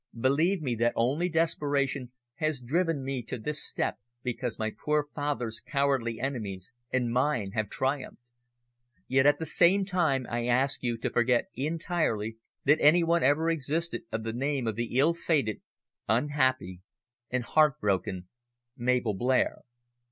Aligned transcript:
Believe 0.19 0.63
me 0.63 0.73
that 0.77 0.93
only 0.95 1.29
desperation 1.29 2.11
has 2.37 2.59
driven 2.59 3.03
me 3.05 3.21
to 3.21 3.37
this 3.37 3.63
step 3.63 3.99
because 4.23 4.57
my 4.57 4.71
poor 4.71 5.05
father's 5.13 5.59
cowardly 5.59 6.19
enemies 6.19 6.71
and 6.91 7.13
mine 7.13 7.51
have 7.51 7.69
triumphed. 7.69 8.19
Yet 9.07 9.27
at 9.27 9.37
the 9.37 9.45
same 9.45 9.85
time 9.85 10.25
I 10.27 10.47
ask 10.47 10.81
you 10.81 10.97
to 10.97 11.11
forget 11.11 11.49
entirely 11.53 12.37
that 12.65 12.81
any 12.81 13.03
one 13.03 13.21
ever 13.21 13.51
existed 13.51 14.01
of 14.11 14.23
the 14.23 14.33
name 14.33 14.65
of 14.65 14.75
the 14.75 14.97
ill 14.97 15.13
fated, 15.13 15.61
unhappy 16.09 16.81
and 17.29 17.43
heartbroken 17.43 18.27
Mabel 18.75 19.13
Blair." 19.13 19.57